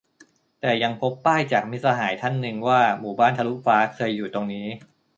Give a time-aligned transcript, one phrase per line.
[0.61, 4.67] แต่ยังพบป้ายจาก มิตรสหายท่านหนึ่ง ว่า หมู่บ้านทะลุฟ้า เคยอยู่ตรงนี้